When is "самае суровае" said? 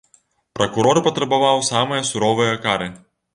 1.69-2.49